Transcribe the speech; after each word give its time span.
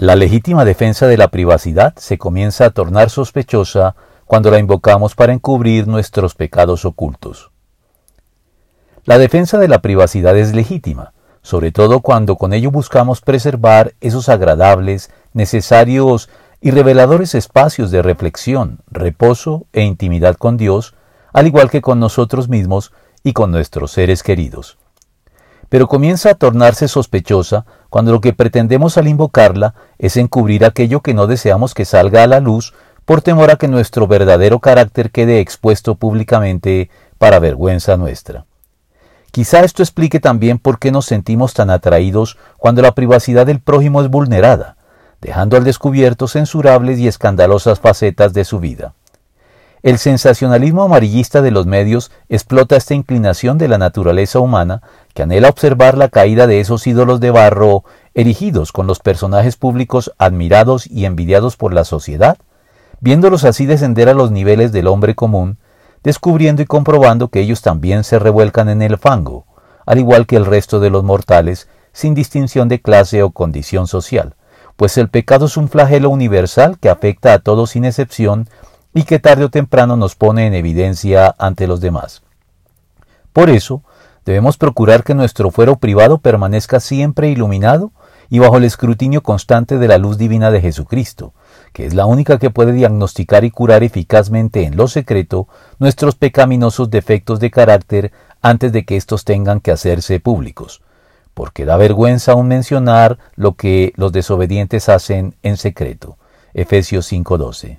La 0.00 0.14
legítima 0.14 0.64
defensa 0.64 1.08
de 1.08 1.16
la 1.16 1.26
privacidad 1.26 1.92
se 1.96 2.18
comienza 2.18 2.66
a 2.66 2.70
tornar 2.70 3.10
sospechosa 3.10 3.96
cuando 4.26 4.48
la 4.48 4.60
invocamos 4.60 5.16
para 5.16 5.32
encubrir 5.32 5.88
nuestros 5.88 6.36
pecados 6.36 6.84
ocultos. 6.84 7.50
La 9.02 9.18
defensa 9.18 9.58
de 9.58 9.66
la 9.66 9.82
privacidad 9.82 10.38
es 10.38 10.54
legítima, 10.54 11.14
sobre 11.42 11.72
todo 11.72 11.98
cuando 11.98 12.36
con 12.36 12.52
ello 12.52 12.70
buscamos 12.70 13.22
preservar 13.22 13.94
esos 14.00 14.28
agradables, 14.28 15.10
necesarios 15.32 16.28
y 16.60 16.70
reveladores 16.70 17.34
espacios 17.34 17.90
de 17.90 18.00
reflexión, 18.00 18.78
reposo 18.86 19.66
e 19.72 19.82
intimidad 19.82 20.36
con 20.36 20.56
Dios, 20.56 20.94
al 21.32 21.48
igual 21.48 21.70
que 21.70 21.82
con 21.82 21.98
nosotros 21.98 22.48
mismos 22.48 22.92
y 23.24 23.32
con 23.32 23.50
nuestros 23.50 23.90
seres 23.90 24.22
queridos 24.22 24.78
pero 25.68 25.86
comienza 25.86 26.30
a 26.30 26.34
tornarse 26.34 26.88
sospechosa 26.88 27.66
cuando 27.90 28.12
lo 28.12 28.20
que 28.20 28.32
pretendemos 28.32 28.98
al 28.98 29.08
invocarla 29.08 29.74
es 29.98 30.16
encubrir 30.16 30.64
aquello 30.64 31.00
que 31.00 31.14
no 31.14 31.26
deseamos 31.26 31.74
que 31.74 31.84
salga 31.84 32.22
a 32.22 32.26
la 32.26 32.40
luz 32.40 32.74
por 33.04 33.22
temor 33.22 33.50
a 33.50 33.56
que 33.56 33.68
nuestro 33.68 34.06
verdadero 34.06 34.58
carácter 34.58 35.10
quede 35.10 35.40
expuesto 35.40 35.94
públicamente 35.94 36.90
para 37.16 37.38
vergüenza 37.38 37.96
nuestra. 37.96 38.44
Quizá 39.30 39.60
esto 39.60 39.82
explique 39.82 40.20
también 40.20 40.58
por 40.58 40.78
qué 40.78 40.90
nos 40.90 41.06
sentimos 41.06 41.54
tan 41.54 41.70
atraídos 41.70 42.38
cuando 42.58 42.82
la 42.82 42.92
privacidad 42.92 43.46
del 43.46 43.60
prójimo 43.60 44.02
es 44.02 44.08
vulnerada, 44.08 44.76
dejando 45.20 45.56
al 45.56 45.64
descubierto 45.64 46.28
censurables 46.28 46.98
y 46.98 47.08
escandalosas 47.08 47.80
facetas 47.80 48.32
de 48.32 48.44
su 48.44 48.58
vida. 48.60 48.94
El 49.82 49.98
sensacionalismo 49.98 50.82
amarillista 50.82 51.40
de 51.40 51.52
los 51.52 51.66
medios 51.66 52.10
explota 52.28 52.76
esta 52.76 52.94
inclinación 52.94 53.58
de 53.58 53.68
la 53.68 53.78
naturaleza 53.78 54.40
humana 54.40 54.82
que 55.18 55.24
anhela 55.24 55.48
observar 55.48 55.98
la 55.98 56.10
caída 56.10 56.46
de 56.46 56.60
esos 56.60 56.86
ídolos 56.86 57.18
de 57.18 57.32
barro 57.32 57.82
erigidos 58.14 58.70
con 58.70 58.86
los 58.86 59.00
personajes 59.00 59.56
públicos 59.56 60.12
admirados 60.16 60.86
y 60.86 61.06
envidiados 61.06 61.56
por 61.56 61.74
la 61.74 61.82
sociedad, 61.82 62.38
viéndolos 63.00 63.42
así 63.42 63.66
descender 63.66 64.08
a 64.08 64.14
los 64.14 64.30
niveles 64.30 64.70
del 64.70 64.86
hombre 64.86 65.16
común, 65.16 65.58
descubriendo 66.04 66.62
y 66.62 66.66
comprobando 66.66 67.30
que 67.30 67.40
ellos 67.40 67.62
también 67.62 68.04
se 68.04 68.20
revuelcan 68.20 68.68
en 68.68 68.80
el 68.80 68.96
fango, 68.96 69.44
al 69.86 69.98
igual 69.98 70.24
que 70.24 70.36
el 70.36 70.46
resto 70.46 70.78
de 70.78 70.90
los 70.90 71.02
mortales, 71.02 71.68
sin 71.92 72.14
distinción 72.14 72.68
de 72.68 72.80
clase 72.80 73.24
o 73.24 73.32
condición 73.32 73.88
social, 73.88 74.36
pues 74.76 74.98
el 74.98 75.08
pecado 75.08 75.46
es 75.46 75.56
un 75.56 75.68
flagelo 75.68 76.10
universal 76.10 76.78
que 76.78 76.90
afecta 76.90 77.32
a 77.32 77.40
todos 77.40 77.70
sin 77.70 77.84
excepción 77.84 78.48
y 78.94 79.02
que 79.02 79.18
tarde 79.18 79.46
o 79.46 79.50
temprano 79.50 79.96
nos 79.96 80.14
pone 80.14 80.46
en 80.46 80.54
evidencia 80.54 81.34
ante 81.40 81.66
los 81.66 81.80
demás. 81.80 82.22
Por 83.32 83.50
eso, 83.50 83.82
debemos 84.28 84.58
procurar 84.58 85.04
que 85.04 85.14
nuestro 85.14 85.50
fuero 85.50 85.76
privado 85.76 86.18
permanezca 86.18 86.80
siempre 86.80 87.30
iluminado 87.30 87.92
y 88.30 88.40
bajo 88.40 88.58
el 88.58 88.64
escrutinio 88.64 89.22
constante 89.22 89.78
de 89.78 89.88
la 89.88 89.96
luz 89.96 90.18
divina 90.18 90.50
de 90.50 90.60
Jesucristo, 90.60 91.32
que 91.72 91.86
es 91.86 91.94
la 91.94 92.04
única 92.04 92.38
que 92.38 92.50
puede 92.50 92.72
diagnosticar 92.72 93.44
y 93.44 93.50
curar 93.50 93.82
eficazmente 93.82 94.64
en 94.64 94.76
lo 94.76 94.86
secreto 94.86 95.48
nuestros 95.78 96.14
pecaminosos 96.14 96.90
defectos 96.90 97.40
de 97.40 97.50
carácter 97.50 98.12
antes 98.42 98.72
de 98.72 98.84
que 98.84 98.96
éstos 98.96 99.24
tengan 99.24 99.60
que 99.60 99.72
hacerse 99.72 100.20
públicos, 100.20 100.82
porque 101.32 101.64
da 101.64 101.76
vergüenza 101.76 102.32
aún 102.32 102.48
mencionar 102.48 103.18
lo 103.34 103.54
que 103.54 103.92
los 103.96 104.12
desobedientes 104.12 104.88
hacen 104.88 105.36
en 105.42 105.56
secreto. 105.56 106.18
Efesios 106.54 107.06
5:12. 107.10 107.76